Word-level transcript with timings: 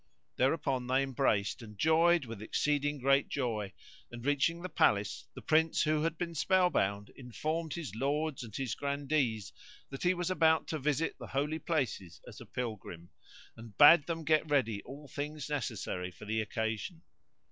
Thereupon 0.37 0.87
they 0.87 1.03
embraced 1.03 1.61
and 1.61 1.77
joyed 1.77 2.25
with 2.25 2.41
exceeding 2.41 2.97
great 2.97 3.29
joy; 3.29 3.71
and, 4.09 4.25
reaching 4.25 4.63
the 4.63 4.67
palace, 4.67 5.27
the 5.35 5.43
Prince 5.43 5.83
who 5.83 6.01
had 6.01 6.17
been 6.17 6.33
spell 6.33 6.71
bound 6.71 7.09
informed 7.15 7.75
his 7.75 7.93
lords 7.93 8.41
and 8.43 8.55
his 8.55 8.73
grandees 8.73 9.53
that 9.91 10.01
he 10.01 10.15
was 10.15 10.31
about 10.31 10.67
to 10.69 10.79
visit 10.79 11.15
the 11.19 11.27
Holy 11.27 11.59
Places 11.59 12.19
as 12.27 12.41
a 12.41 12.47
pilgrim, 12.47 13.11
and 13.55 13.77
bade 13.77 14.07
them 14.07 14.23
get 14.25 14.49
ready 14.49 14.81
all 14.85 15.07
things 15.07 15.51
necessary 15.51 16.09
for 16.09 16.25
the 16.25 16.41
occasion. 16.41 17.03